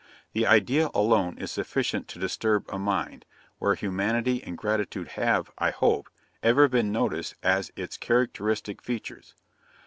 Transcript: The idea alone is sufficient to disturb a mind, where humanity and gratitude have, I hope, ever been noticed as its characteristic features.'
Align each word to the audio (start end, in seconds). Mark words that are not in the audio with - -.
The 0.33 0.47
idea 0.47 0.89
alone 0.95 1.37
is 1.37 1.51
sufficient 1.51 2.07
to 2.07 2.17
disturb 2.17 2.67
a 2.73 2.79
mind, 2.79 3.23
where 3.59 3.75
humanity 3.75 4.41
and 4.43 4.57
gratitude 4.57 5.09
have, 5.09 5.51
I 5.59 5.69
hope, 5.69 6.09
ever 6.41 6.67
been 6.67 6.91
noticed 6.91 7.35
as 7.43 7.71
its 7.75 7.97
characteristic 7.97 8.81
features.' 8.81 9.35